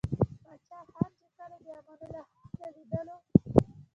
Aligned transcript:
پاچاخان 0.43 1.11
،چې 1.19 1.27
کله 1.37 1.57
دې 1.63 1.71
امان 1.79 1.99
الله 2.05 2.23
خان 2.29 2.49
له 2.59 2.67
ليدلو 2.75 3.15
o 3.19 3.23